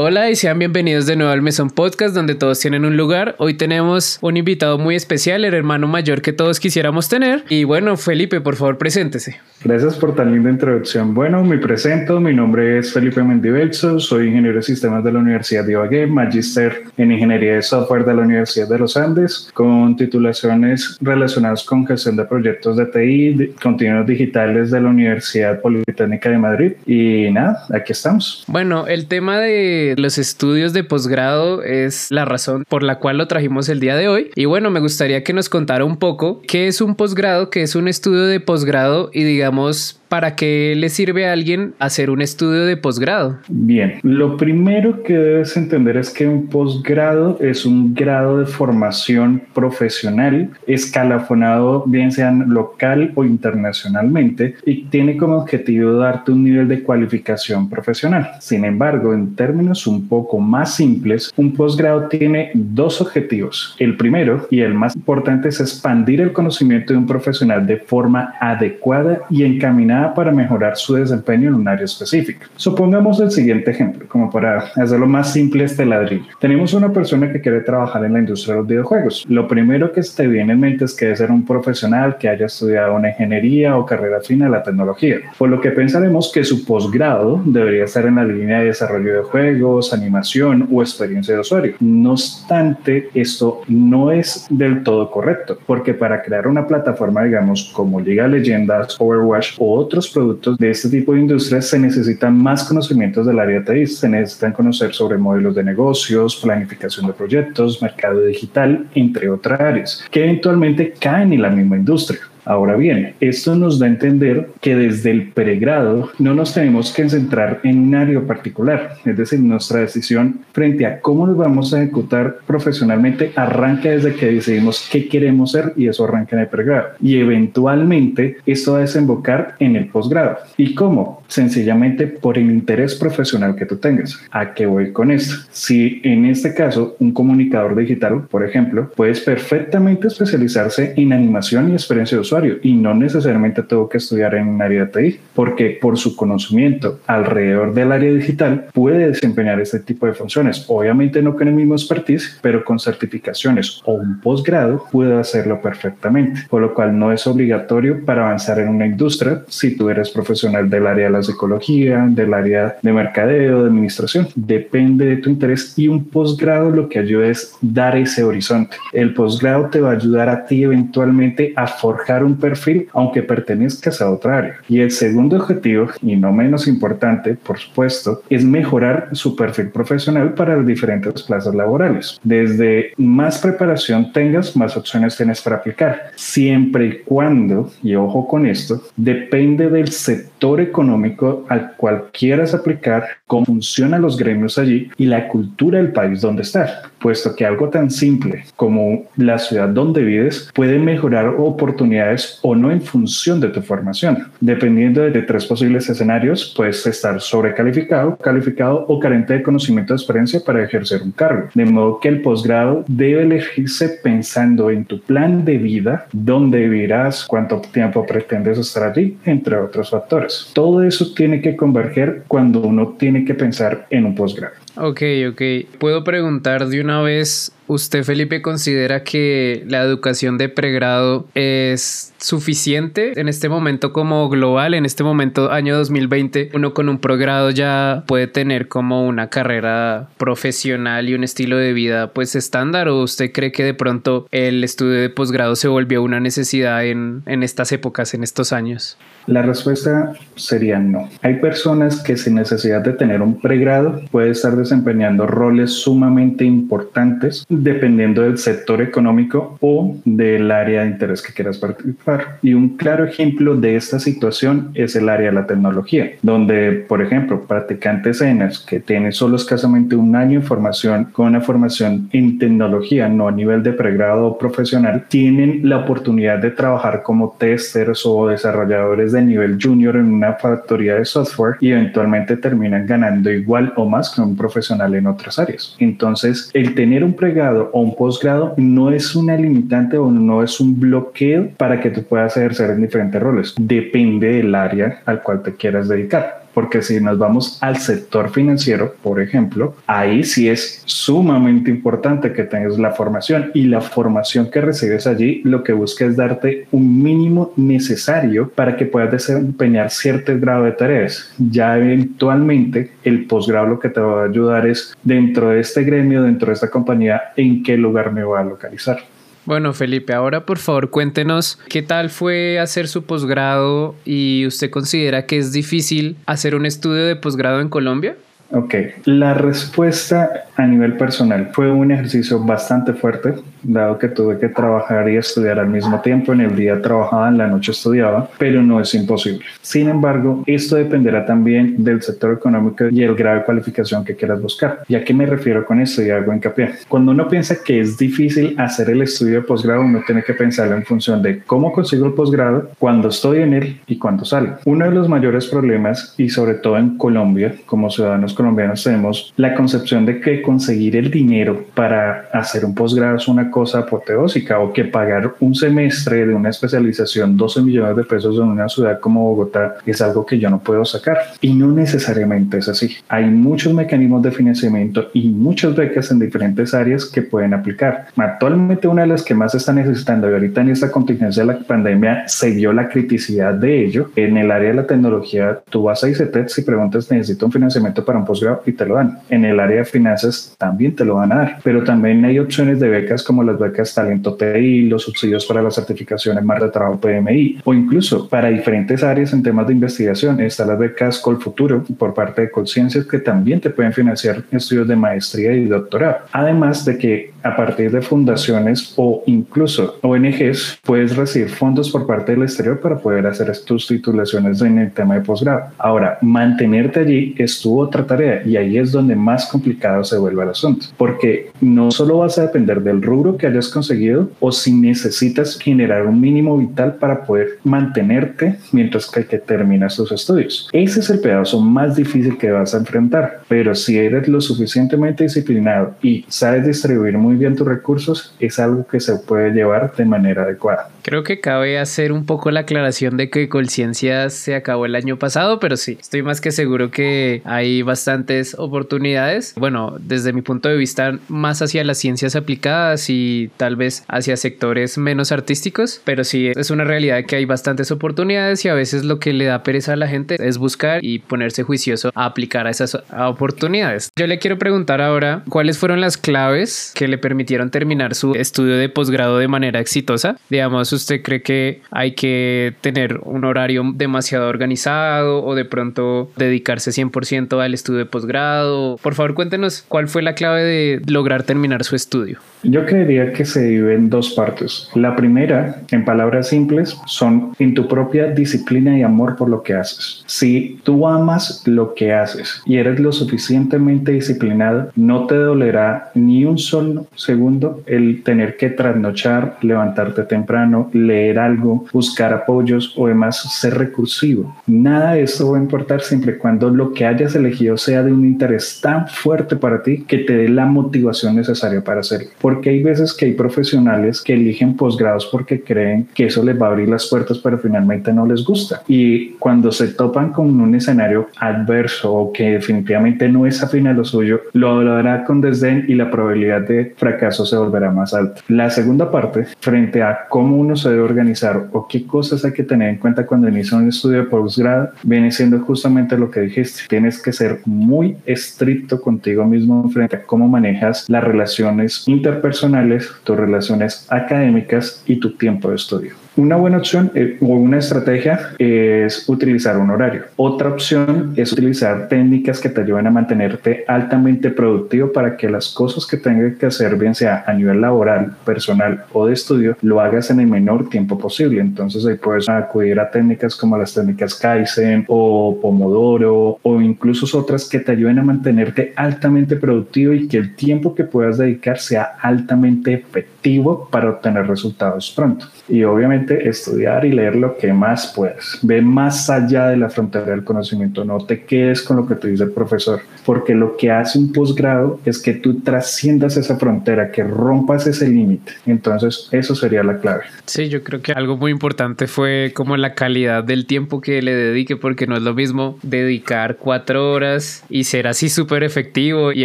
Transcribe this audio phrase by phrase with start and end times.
[0.00, 3.34] Hola y sean bienvenidos de nuevo al Mesón Podcast donde todos tienen un lugar.
[3.38, 7.42] Hoy tenemos un invitado muy especial, el hermano mayor que todos quisiéramos tener.
[7.48, 9.40] Y bueno, Felipe, por favor, preséntese.
[9.64, 11.14] Gracias por tan linda introducción.
[11.14, 15.64] Bueno, me presento, mi nombre es Felipe Mendibelso, soy ingeniero de sistemas de la Universidad
[15.64, 20.96] de Ibagué, magíster en ingeniería de software de la Universidad de los Andes, con titulaciones
[21.00, 26.72] relacionadas con gestión de proyectos de TI, continuos digitales de la Universidad Politécnica de Madrid.
[26.86, 28.44] Y nada, aquí estamos.
[28.46, 33.28] Bueno, el tema de los estudios de posgrado es la razón por la cual lo
[33.28, 34.30] trajimos el día de hoy.
[34.34, 37.74] Y bueno, me gustaría que nos contara un poco qué es un posgrado, qué es
[37.74, 42.64] un estudio de posgrado y digamos ¿para qué le sirve a alguien hacer un estudio
[42.64, 43.38] de posgrado?
[43.48, 49.42] Bien, lo primero que debes entender es que un posgrado es un grado de formación
[49.54, 56.82] profesional escalafonado bien sea local o internacionalmente y tiene como objetivo darte un nivel de
[56.82, 58.30] cualificación profesional.
[58.40, 63.76] Sin embargo, en términos un poco más simples, un posgrado tiene dos objetivos.
[63.78, 68.34] El primero y el más importante es expandir el conocimiento de un profesional de forma
[68.40, 72.46] adecuada y encaminada para mejorar su desempeño en un área específica.
[72.56, 76.26] Supongamos el siguiente ejemplo, como para hacerlo más simple este ladrillo.
[76.40, 79.24] Tenemos una persona que quiere trabajar en la industria de los videojuegos.
[79.28, 82.46] Lo primero que te viene en mente es que debe ser un profesional que haya
[82.46, 86.64] estudiado una ingeniería o carrera fina de la tecnología, por lo que pensaremos que su
[86.64, 91.74] posgrado debería estar en la línea de desarrollo de juegos, animación o experiencia de usuario.
[91.80, 98.00] No obstante, esto no es del todo correcto, porque para crear una plataforma, digamos, como
[98.00, 102.64] Liga de Leyendas, Overwatch, o otros productos de este tipo de industrias se necesitan más
[102.64, 108.20] conocimientos del área TI, se necesitan conocer sobre modelos de negocios, planificación de proyectos, mercado
[108.20, 112.20] digital, entre otras áreas, que eventualmente caen en la misma industria.
[112.48, 117.06] Ahora bien, esto nos da a entender que desde el pregrado no nos tenemos que
[117.06, 121.82] centrar en un área particular, es decir, nuestra decisión frente a cómo nos vamos a
[121.82, 126.88] ejecutar profesionalmente arranca desde que decidimos qué queremos ser y eso arranca en el pregrado.
[127.02, 130.38] Y eventualmente esto va a desembocar en el posgrado.
[130.56, 131.22] ¿Y cómo?
[131.28, 134.18] Sencillamente por el interés profesional que tú tengas.
[134.30, 135.34] ¿A qué voy con esto?
[135.50, 141.72] Si en este caso un comunicador digital, por ejemplo, puedes perfectamente especializarse en animación y
[141.72, 145.78] experiencia de usuario, y no necesariamente tengo que estudiar en un área de TI, porque
[145.80, 150.64] por su conocimiento alrededor del área digital puede desempeñar este tipo de funciones.
[150.68, 156.42] Obviamente no con el mismo expertise, pero con certificaciones o un posgrado puede hacerlo perfectamente,
[156.48, 160.68] por lo cual no es obligatorio para avanzar en una industria si tú eres profesional
[160.68, 164.28] del área de la psicología, del área de mercadeo, de administración.
[164.34, 168.76] Depende de tu interés y un posgrado lo que ayuda es dar ese horizonte.
[168.92, 174.00] El posgrado te va a ayudar a ti eventualmente a forjar un perfil aunque pertenezcas
[174.00, 174.56] a otra área.
[174.68, 180.34] Y el segundo objetivo, y no menos importante, por supuesto, es mejorar su perfil profesional
[180.34, 182.18] para las diferentes plazas laborales.
[182.22, 186.12] Desde más preparación tengas, más opciones tienes para aplicar.
[186.14, 193.04] Siempre y cuando, y ojo con esto, depende del sector económico al cual quieras aplicar,
[193.26, 197.68] cómo funcionan los gremios allí y la cultura del país donde estás, puesto que algo
[197.68, 203.48] tan simple como la ciudad donde vives puede mejorar oportunidades o no en función de
[203.48, 204.28] tu formación.
[204.40, 210.40] Dependiendo de tres posibles escenarios, puedes estar sobrecalificado, calificado o carente de conocimiento de experiencia
[210.44, 211.48] para ejercer un cargo.
[211.54, 217.24] De modo que el posgrado debe elegirse pensando en tu plan de vida, dónde vivirás,
[217.24, 220.50] cuánto tiempo pretendes estar allí, entre otros factores.
[220.52, 224.54] Todo eso tiene que converger cuando uno tiene que pensar en un posgrado.
[224.80, 225.42] Ok, ok.
[225.78, 233.18] Puedo preguntar de una vez, ¿usted Felipe considera que la educación de pregrado es suficiente
[233.20, 236.50] en este momento como global, en este momento año 2020?
[236.54, 241.72] Uno con un pregrado ya puede tener como una carrera profesional y un estilo de
[241.72, 246.02] vida pues estándar o usted cree que de pronto el estudio de posgrado se volvió
[246.02, 248.98] una necesidad en, en estas épocas, en estos años?
[249.28, 251.06] La respuesta sería no.
[251.20, 257.44] Hay personas que sin necesidad de tener un pregrado puede estar desempeñando roles sumamente importantes
[257.62, 262.38] dependiendo del sector económico o del área de interés que quieras participar.
[262.42, 267.02] Y un claro ejemplo de esta situación es el área de la tecnología, donde, por
[267.02, 272.38] ejemplo, practicantes ENAS que tienen solo escasamente un año de formación con una formación en
[272.38, 278.28] tecnología, no a nivel de pregrado profesional, tienen la oportunidad de trabajar como testers o
[278.28, 283.88] desarrolladores de nivel junior en una factoría de software y eventualmente terminan ganando igual o
[283.88, 285.76] más que un profesional en otras áreas.
[285.78, 290.60] Entonces, el tener un pregrado o un posgrado no es una limitante o no es
[290.60, 293.54] un bloqueo para que tú puedas ejercer en diferentes roles.
[293.58, 296.47] Depende del área al cual te quieras dedicar.
[296.58, 302.42] Porque si nos vamos al sector financiero, por ejemplo, ahí sí es sumamente importante que
[302.42, 307.00] tengas la formación y la formación que recibes allí lo que busca es darte un
[307.00, 311.32] mínimo necesario para que puedas desempeñar cierto grado de tareas.
[311.38, 316.24] Ya eventualmente el posgrado lo que te va a ayudar es dentro de este gremio,
[316.24, 318.98] dentro de esta compañía, en qué lugar me voy a localizar.
[319.44, 325.26] Bueno, Felipe, ahora por favor cuéntenos qué tal fue hacer su posgrado y usted considera
[325.26, 328.16] que es difícil hacer un estudio de posgrado en Colombia.
[328.50, 328.74] Ok,
[329.04, 335.08] la respuesta a nivel personal fue un ejercicio bastante fuerte, dado que tuve que trabajar
[335.10, 336.32] y estudiar al mismo tiempo.
[336.32, 339.44] En el día trabajaba, en la noche estudiaba, pero no es imposible.
[339.60, 344.40] Sin embargo, esto dependerá también del sector económico y el grado de cualificación que quieras
[344.40, 344.82] buscar.
[344.88, 346.02] ¿Y a qué me refiero con esto?
[346.02, 346.70] Y hago hincapié.
[346.88, 350.74] Cuando uno piensa que es difícil hacer el estudio de posgrado, uno tiene que pensarlo
[350.74, 354.56] en función de cómo consigo el posgrado, cuándo estoy en él y cuándo salgo.
[354.64, 359.52] Uno de los mayores problemas, y sobre todo en Colombia, como ciudadanos colombianos tenemos la
[359.52, 364.72] concepción de que conseguir el dinero para hacer un posgrado es una cosa apoteósica o
[364.72, 369.24] que pagar un semestre de una especialización 12 millones de pesos en una ciudad como
[369.24, 371.18] Bogotá es algo que yo no puedo sacar.
[371.40, 372.94] Y no necesariamente es así.
[373.08, 378.06] Hay muchos mecanismos de financiamiento y muchas becas en diferentes áreas que pueden aplicar.
[378.16, 381.54] Actualmente una de las que más se está necesitando y ahorita en esta contingencia de
[381.54, 384.12] la pandemia se vio la criticidad de ello.
[384.14, 388.04] En el área de la tecnología, tú vas a ICETEX y preguntas necesito un financiamiento
[388.04, 389.18] para un posgrado y te lo dan.
[389.28, 392.78] En el área de finanzas también te lo van a dar, pero también hay opciones
[392.78, 397.00] de becas como las becas Talento TI, los subsidios para las certificaciones más de trabajo
[397.00, 400.40] PMI o incluso para diferentes áreas en temas de investigación.
[400.40, 404.96] Están las becas Colfuturo por parte de Colciencias que también te pueden financiar estudios de
[404.96, 406.18] maestría y doctorado.
[406.32, 412.32] Además de que a partir de fundaciones o incluso ONGs puedes recibir fondos por parte
[412.32, 415.62] del exterior para poder hacer tus titulaciones en el tema de posgrado.
[415.78, 420.42] Ahora, mantenerte allí es tu otra tarea y ahí es donde más complicado se vuelve
[420.42, 424.72] el asunto, porque no solo vas a depender del rubro que hayas conseguido o si
[424.72, 430.68] necesitas generar un mínimo vital para poder mantenerte mientras que, que terminas tus estudios.
[430.72, 435.24] Ese es el pedazo más difícil que vas a enfrentar, pero si eres lo suficientemente
[435.24, 440.04] disciplinado y sabes distribuir muy bien tus recursos, es algo que se puede llevar de
[440.04, 440.90] manera adecuada.
[441.02, 445.18] Creo que cabe hacer un poco la aclaración de que Colciencias se acabó el año
[445.18, 449.52] pasado, pero sí, estoy más que seguro que hay bastantes oportunidades.
[449.56, 454.34] Bueno, desde mi punto de vista, más hacia las ciencias aplicadas y tal vez hacia
[454.38, 459.04] sectores menos artísticos, pero sí, es una realidad que hay bastantes oportunidades y a veces
[459.04, 462.66] lo que le da pereza a la gente es buscar y ponerse juicioso a aplicar
[462.66, 464.08] a esas oportunidades.
[464.16, 468.78] Yo le quiero preguntar ahora cuáles fueron las claves que le permitieron terminar su estudio
[468.78, 470.38] de posgrado de manera exitosa.
[470.48, 476.90] Digamos, ¿usted cree que hay que tener un horario demasiado organizado o de pronto dedicarse
[476.90, 478.96] 100% al estudio de posgrado?
[479.02, 482.38] Por favor, cuéntenos cuál fue la clave de lograr terminar su estudio.
[482.62, 484.88] Yo creería que se divide en dos partes.
[484.94, 489.74] La primera, en palabras simples, son en tu propia disciplina y amor por lo que
[489.74, 490.24] haces.
[490.26, 496.44] Si tú amas lo que haces y eres lo suficientemente disciplinado, no te dolerá ni
[496.44, 503.40] un solo segundo el tener que trasnochar, levantarte temprano, leer algo, buscar apoyos o demás,
[503.60, 504.56] ser recursivo.
[504.66, 508.24] Nada de esto va a importar siempre cuando lo que hayas elegido sea de un
[508.24, 512.82] interés tan fuerte para ti que te dé la motivación necesaria para hacerlo porque hay
[512.82, 516.88] veces que hay profesionales que eligen posgrados porque creen que eso les va a abrir
[516.88, 518.82] las puertas, pero finalmente no les gusta.
[518.88, 523.92] Y cuando se topan con un escenario adverso o que definitivamente no es afín a
[523.92, 528.40] lo suyo, lo hablará con desdén y la probabilidad de fracaso se volverá más alta.
[528.48, 532.62] La segunda parte, frente a cómo uno se debe organizar o qué cosas hay que
[532.62, 536.82] tener en cuenta cuando inicia un estudio de posgrado, viene siendo justamente lo que dijiste.
[536.88, 543.10] Tienes que ser muy estricto contigo mismo frente a cómo manejas las relaciones inter personales,
[543.24, 546.27] tus relaciones académicas y tu tiempo de estudio.
[546.38, 550.26] Una buena opción eh, o una estrategia es utilizar un horario.
[550.36, 555.70] Otra opción es utilizar técnicas que te ayuden a mantenerte altamente productivo para que las
[555.74, 560.00] cosas que tengas que hacer, bien sea a nivel laboral, personal o de estudio, lo
[560.00, 561.60] hagas en el menor tiempo posible.
[561.60, 567.68] Entonces ahí puedes acudir a técnicas como las técnicas Kaizen o Pomodoro o incluso otras
[567.68, 572.12] que te ayuden a mantenerte altamente productivo y que el tiempo que puedas dedicar sea
[572.22, 575.46] altamente efectivo para obtener resultados pronto.
[575.68, 578.58] Y obviamente simplemente estudiar y leer lo que más puedes.
[578.62, 582.28] Ve más allá de la frontera del conocimiento, no te quedes con lo que te
[582.28, 587.10] dice el profesor, porque lo que hace un posgrado es que tú trasciendas esa frontera,
[587.10, 588.52] que rompas ese límite.
[588.66, 590.24] Entonces, eso sería la clave.
[590.46, 594.34] Sí, yo creo que algo muy importante fue como la calidad del tiempo que le
[594.34, 599.44] dedique, porque no es lo mismo dedicar cuatro horas y ser así súper efectivo y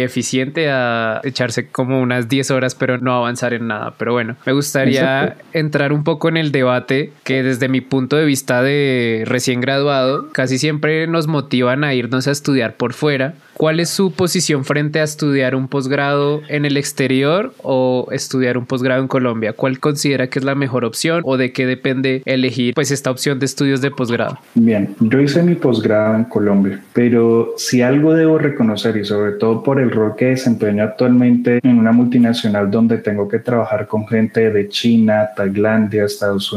[0.00, 3.94] eficiente a echarse como unas 10 horas, pero no avanzar en nada.
[3.98, 6.73] Pero bueno, me gustaría entrar un poco en el debate
[7.24, 12.26] que desde mi punto de vista de recién graduado, casi siempre nos motivan a irnos
[12.26, 16.76] a estudiar por fuera ¿Cuál es su posición frente a estudiar un posgrado en el
[16.76, 19.52] exterior o estudiar un posgrado en Colombia?
[19.52, 23.38] ¿Cuál considera que es la mejor opción o de qué depende elegir pues esta opción
[23.38, 24.38] de estudios de posgrado?
[24.54, 29.62] Bien, yo hice mi posgrado en Colombia, pero si algo debo reconocer y sobre todo
[29.62, 34.50] por el rol que desempeño actualmente en una multinacional donde tengo que trabajar con gente
[34.50, 36.53] de China, Tailandia, Estados Unidos,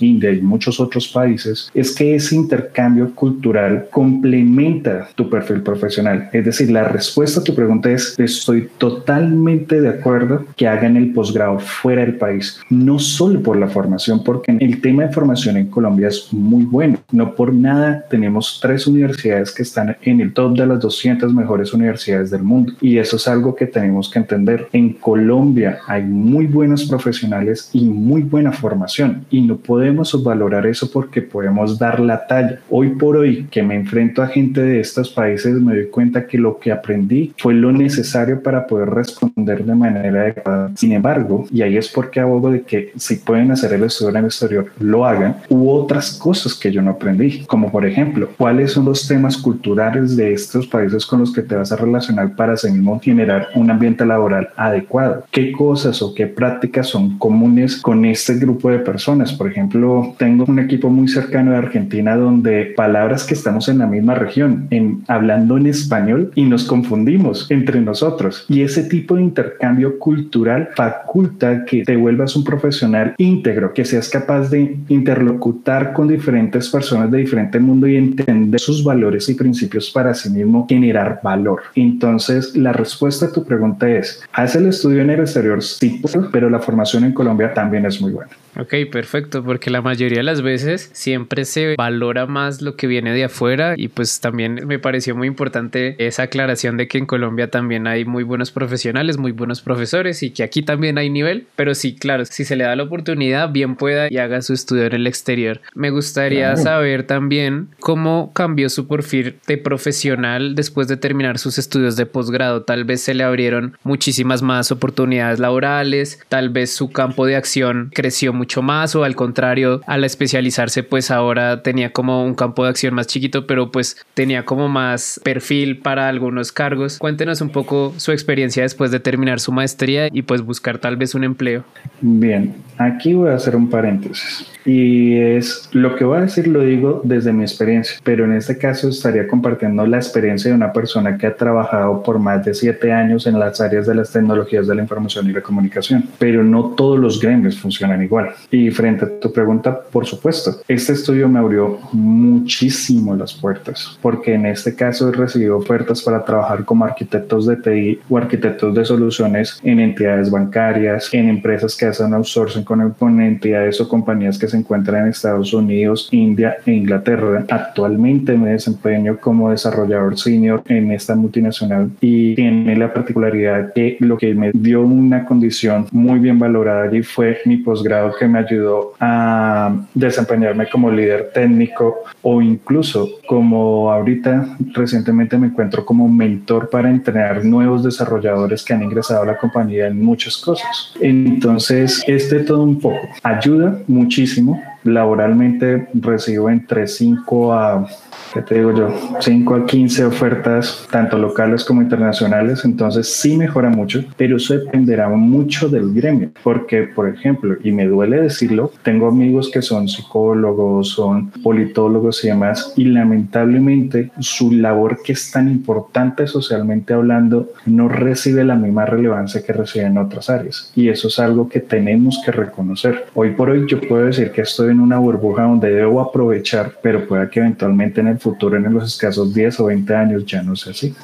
[0.00, 5.90] India y muchos otros países, es que ese intercambio cultural complementa tu perfil profesional
[6.32, 11.12] es decir, la respuesta a tu pregunta es, estoy totalmente de acuerdo que hagan el
[11.12, 15.66] posgrado fuera del país, no solo por la formación, porque el tema de formación en
[15.66, 16.98] Colombia es muy bueno.
[17.12, 21.72] No por nada tenemos tres universidades que están en el top de las 200 mejores
[21.72, 22.72] universidades del mundo.
[22.80, 24.68] Y eso es algo que tenemos que entender.
[24.72, 30.90] En Colombia hay muy buenos profesionales y muy buena formación y no podemos valorar eso
[30.90, 32.60] porque podemos dar la talla.
[32.68, 36.38] Hoy por hoy que me enfrento a gente de estos países me doy cuenta que
[36.38, 40.72] lo que aprendí fue lo necesario para poder responder de manera adecuada.
[40.76, 44.16] Sin embargo, y ahí es porque abogo de que si pueden hacer el estudio en
[44.16, 48.72] el exterior, lo hagan, hubo otras cosas que yo no aprendí, como por ejemplo, cuáles
[48.72, 52.54] son los temas culturales de estos países con los que te vas a relacionar para
[52.54, 58.04] así mismo generar un ambiente laboral adecuado, qué cosas o qué prácticas son comunes con
[58.04, 59.19] este grupo de personas.
[59.32, 63.86] Por ejemplo, tengo un equipo muy cercano de Argentina donde palabras que estamos en la
[63.86, 68.46] misma región, en, hablando en español, y nos confundimos entre nosotros.
[68.48, 74.08] Y ese tipo de intercambio cultural faculta que te vuelvas un profesional íntegro, que seas
[74.08, 79.90] capaz de interlocutar con diferentes personas de diferente mundo y entender sus valores y principios
[79.90, 81.62] para sí mismo generar valor.
[81.74, 86.00] Entonces, la respuesta a tu pregunta es, haz el estudio en el exterior, sí,
[86.32, 88.30] pero la formación en Colombia también es muy buena.
[88.58, 93.12] Ok, perfecto, porque la mayoría de las veces siempre se valora más lo que viene
[93.12, 97.50] de afuera y pues también me pareció muy importante esa aclaración de que en Colombia
[97.50, 101.74] también hay muy buenos profesionales, muy buenos profesores y que aquí también hay nivel, pero
[101.74, 104.94] sí, claro, si se le da la oportunidad, bien pueda y haga su estudio en
[104.94, 105.60] el exterior.
[105.74, 111.96] Me gustaría saber también cómo cambió su perfil de profesional después de terminar sus estudios
[111.96, 112.62] de posgrado.
[112.62, 117.90] Tal vez se le abrieron muchísimas más oportunidades laborales, tal vez su campo de acción
[117.94, 122.70] creció mucho más o al contrario, al especializarse pues ahora tenía como un campo de
[122.70, 126.98] acción más chiquito, pero pues tenía como más perfil para algunos cargos.
[126.98, 131.14] Cuéntenos un poco su experiencia después de terminar su maestría y pues buscar tal vez
[131.14, 131.64] un empleo.
[132.00, 134.46] Bien, aquí voy a hacer un paréntesis.
[134.64, 138.58] Y es lo que voy a decir, lo digo desde mi experiencia, pero en este
[138.58, 142.92] caso estaría compartiendo la experiencia de una persona que ha trabajado por más de siete
[142.92, 146.74] años en las áreas de las tecnologías de la información y la comunicación, pero no
[146.76, 148.29] todos los gremios funcionan igual.
[148.50, 154.34] Y frente a tu pregunta, por supuesto, este estudio me abrió muchísimo las puertas, porque
[154.34, 158.84] en este caso he recibido ofertas para trabajar como arquitectos de TI o arquitectos de
[158.84, 164.48] soluciones en entidades bancarias, en empresas que hacen outsourcing con, con entidades o compañías que
[164.48, 167.44] se encuentra en Estados Unidos, India e Inglaterra.
[167.48, 174.16] Actualmente me desempeño como desarrollador senior en esta multinacional y tiene la particularidad que lo
[174.16, 178.92] que me dio una condición muy bien valorada allí fue mi posgrado que me ayudó
[179.00, 186.90] a desempeñarme como líder técnico o incluso como ahorita recientemente me encuentro como mentor para
[186.90, 190.92] entrenar nuevos desarrolladores que han ingresado a la compañía en muchas cosas.
[191.00, 197.86] Entonces, este todo un poco ayuda muchísimo Laboralmente recibo entre 5 a
[198.32, 198.88] ¿qué te digo yo?
[199.20, 205.08] 5 a 15 ofertas, tanto locales como internacionales, entonces sí mejora mucho, pero eso dependerá
[205.08, 210.90] mucho del gremio, porque, por ejemplo, y me duele decirlo, tengo amigos que son psicólogos,
[210.90, 217.88] son politólogos y demás, y lamentablemente su labor que es tan importante socialmente hablando no
[217.88, 222.20] recibe la misma relevancia que recibe en otras áreas, y eso es algo que tenemos
[222.24, 223.06] que reconocer.
[223.14, 227.06] Hoy por hoy yo puedo decir que estoy en una burbuja donde debo aprovechar, pero
[227.06, 230.56] pueda que eventualmente en el futuro, en los escasos 10 o 20 años, ya no
[230.56, 230.94] sea así.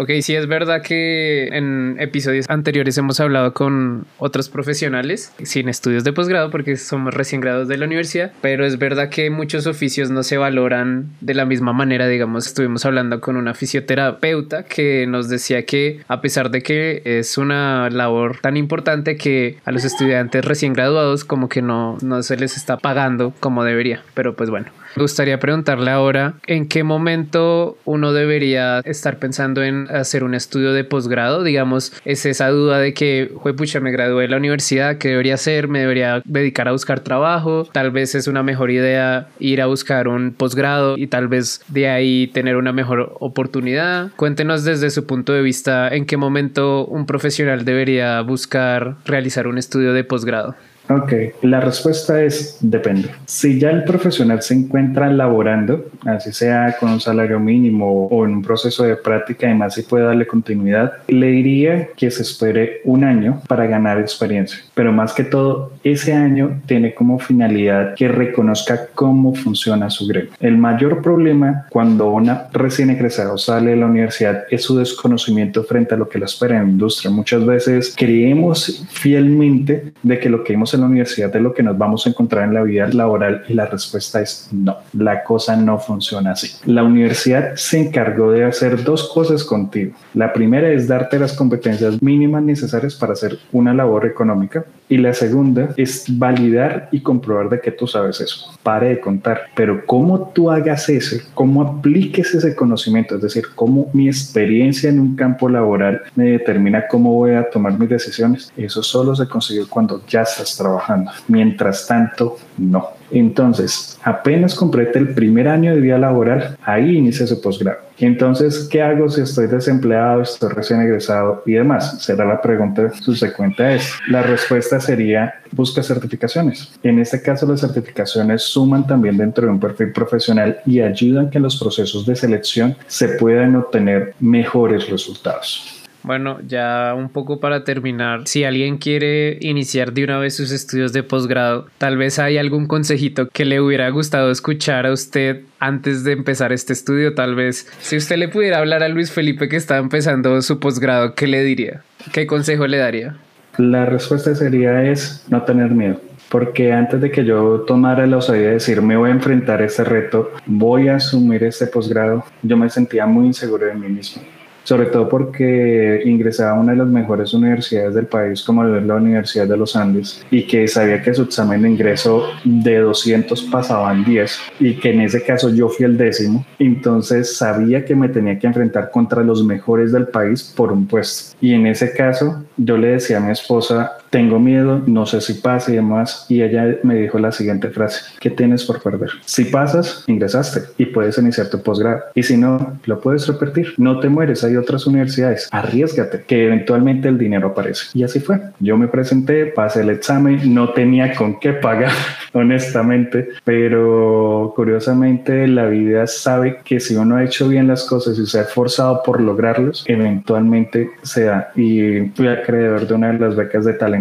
[0.00, 6.04] Ok, sí es verdad que en episodios anteriores hemos hablado con otros profesionales sin estudios
[6.04, 10.08] de posgrado porque somos recién graduados de la universidad, pero es verdad que muchos oficios
[10.08, 15.28] no se valoran de la misma manera, digamos, estuvimos hablando con una fisioterapeuta que nos
[15.28, 20.46] decía que a pesar de que es una labor tan importante que a los estudiantes
[20.46, 24.79] recién graduados como que no, no se les está pagando como debería, pero pues bueno.
[24.96, 30.72] Me gustaría preguntarle ahora en qué momento uno debería estar pensando en hacer un estudio
[30.72, 31.44] de posgrado.
[31.44, 35.68] Digamos, es esa duda de que, pucha, me gradué de la universidad, ¿qué debería hacer?
[35.68, 37.68] ¿Me debería dedicar a buscar trabajo?
[37.72, 41.88] Tal vez es una mejor idea ir a buscar un posgrado y tal vez de
[41.88, 44.10] ahí tener una mejor oportunidad.
[44.16, 49.58] Cuéntenos desde su punto de vista en qué momento un profesional debería buscar realizar un
[49.58, 50.56] estudio de posgrado.
[50.90, 53.10] Ok, la respuesta es depende.
[53.24, 58.32] Si ya el profesional se encuentra laborando, así sea con un salario mínimo o en
[58.32, 63.04] un proceso de práctica, además si puede darle continuidad, le diría que se espere un
[63.04, 64.58] año para ganar experiencia.
[64.74, 70.32] Pero más que todo, ese año tiene como finalidad que reconozca cómo funciona su gremio.
[70.40, 75.94] El mayor problema cuando una recién egresado sale de la universidad es su desconocimiento frente
[75.94, 77.12] a lo que la espera en la industria.
[77.12, 81.62] Muchas veces creemos fielmente de que lo que vimos en la universidad de lo que
[81.62, 85.56] nos vamos a encontrar en la vida laboral y la respuesta es no, la cosa
[85.56, 86.50] no funciona así.
[86.64, 89.94] La universidad se encargó de hacer dos cosas contigo.
[90.14, 95.14] La primera es darte las competencias mínimas necesarias para hacer una labor económica y la
[95.14, 98.52] segunda es validar y comprobar de que tú sabes eso.
[98.62, 103.88] Pare de contar, pero cómo tú hagas eso, cómo apliques ese conocimiento, es decir, cómo
[103.92, 108.82] mi experiencia en un campo laboral me determina cómo voy a tomar mis decisiones, eso
[108.82, 111.12] solo se consigue cuando ya estás trabajando.
[111.28, 112.99] Mientras tanto, no.
[113.10, 117.78] Entonces, apenas complete el primer año de vida laboral, ahí inicia su posgrado.
[117.98, 122.02] Entonces, ¿qué hago si estoy desempleado, estoy recién egresado y demás?
[122.02, 123.92] Será la pregunta subsecuente es.
[124.08, 126.72] La respuesta sería, busca certificaciones.
[126.82, 131.38] En este caso, las certificaciones suman también dentro de un perfil profesional y ayudan que
[131.38, 135.79] en los procesos de selección se puedan obtener mejores resultados.
[136.02, 140.92] Bueno, ya un poco para terminar, si alguien quiere iniciar de una vez sus estudios
[140.92, 146.04] de posgrado, tal vez hay algún consejito que le hubiera gustado escuchar a usted antes
[146.04, 149.56] de empezar este estudio, tal vez si usted le pudiera hablar a Luis Felipe que
[149.56, 151.82] está empezando su posgrado, ¿qué le diría?
[152.12, 153.16] ¿Qué consejo le daría?
[153.58, 158.46] La respuesta sería es no tener miedo porque antes de que yo tomara la osadía
[158.46, 162.56] de decir me voy a enfrentar a este reto, voy a asumir este posgrado, yo
[162.56, 164.22] me sentía muy inseguro de mí mismo
[164.64, 169.46] sobre todo porque ingresaba a una de las mejores universidades del país, como la Universidad
[169.46, 174.38] de los Andes, y que sabía que su examen de ingreso de 200 pasaban 10,
[174.60, 178.46] y que en ese caso yo fui el décimo, entonces sabía que me tenía que
[178.46, 181.36] enfrentar contra los mejores del país por un puesto.
[181.40, 185.34] Y en ese caso yo le decía a mi esposa, tengo miedo, no sé si
[185.34, 186.26] pasa y demás.
[186.28, 189.10] Y ella me dijo la siguiente frase, ¿qué tienes por perder?
[189.24, 192.00] Si pasas, ingresaste y puedes iniciar tu posgrado.
[192.14, 193.74] Y si no, lo puedes repetir.
[193.78, 195.48] No te mueres, hay otras universidades.
[195.52, 197.86] Arriesgate, que eventualmente el dinero aparece.
[197.94, 198.40] Y así fue.
[198.58, 201.92] Yo me presenté, pasé el examen, no tenía con qué pagar,
[202.32, 208.26] honestamente, pero curiosamente la vida sabe que si uno ha hecho bien las cosas y
[208.26, 211.52] se ha esforzado por lograrlos, eventualmente se da.
[211.54, 213.99] Y fui acreedor de una de las becas de talento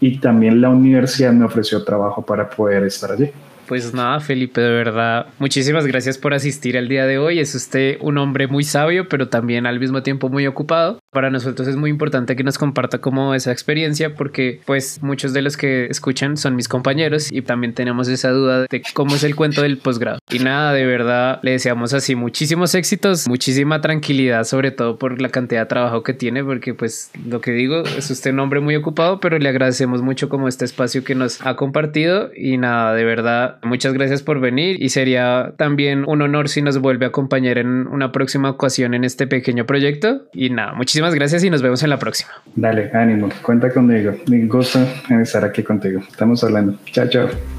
[0.00, 3.30] y también la universidad me ofreció trabajo para poder estar allí.
[3.66, 7.38] Pues nada, Felipe, de verdad, muchísimas gracias por asistir al día de hoy.
[7.38, 10.98] Es usted un hombre muy sabio, pero también al mismo tiempo muy ocupado.
[11.10, 15.42] Para nosotros es muy importante que nos comparta como esa experiencia porque pues muchos de
[15.42, 19.36] los que escuchan son mis compañeros y también tenemos esa duda de cómo es el
[19.36, 20.18] cuento del posgrado.
[20.30, 25.28] Y nada, de verdad, le deseamos así muchísimos éxitos, muchísima tranquilidad, sobre todo por la
[25.28, 28.76] cantidad de trabajo que tiene, porque pues lo que digo, es usted un hombre muy
[28.76, 33.04] ocupado, pero le agradecemos mucho como este espacio que nos ha compartido y nada, de
[33.04, 37.58] verdad, muchas gracias por venir y sería también un honor si nos vuelve a acompañar
[37.58, 40.22] en una próxima ocasión en este pequeño proyecto.
[40.32, 42.30] Y nada, muchísimas gracias y nos vemos en la próxima.
[42.54, 44.14] Dale, ánimo, cuenta conmigo.
[44.28, 44.86] Me gusta
[45.20, 46.00] estar aquí contigo.
[46.00, 46.76] Estamos hablando.
[46.92, 47.53] Chao, chao.